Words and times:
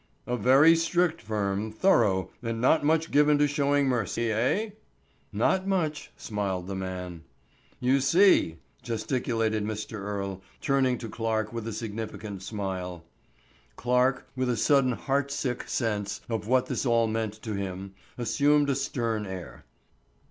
"A 0.25 0.35
very 0.35 0.75
strict 0.75 1.21
firm, 1.21 1.71
thorough, 1.71 2.31
and 2.41 2.59
not 2.59 2.83
much 2.83 3.11
given 3.11 3.37
to 3.37 3.45
showing 3.47 3.85
mercy, 3.85 4.31
eh?" 4.31 4.71
"Not 5.31 5.67
much," 5.67 6.09
smiled 6.17 6.65
the 6.65 6.73
man. 6.73 7.21
"You 7.79 7.99
see!" 7.99 8.57
gesticulated 8.81 9.63
Mr. 9.63 9.99
Earle, 9.99 10.41
turning 10.59 10.97
to 10.97 11.07
Clarke 11.07 11.53
with 11.53 11.67
a 11.67 11.71
significant 11.71 12.41
smile. 12.41 13.03
Clarke, 13.75 14.25
with 14.35 14.49
a 14.49 14.57
sudden 14.57 14.93
heartsick 14.93 15.67
sense 15.69 16.21
of 16.27 16.47
what 16.47 16.65
this 16.65 16.83
all 16.83 17.05
meant 17.05 17.33
to 17.43 17.53
him, 17.53 17.93
assumed 18.17 18.71
a 18.71 18.75
stern 18.75 19.27
air. 19.27 19.65